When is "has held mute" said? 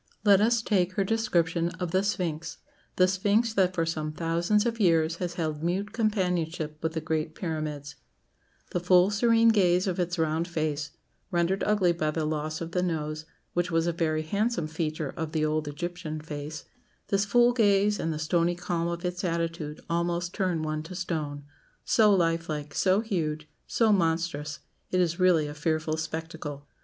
5.17-5.93